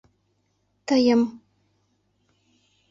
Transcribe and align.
«тыйым»... 0.87 1.21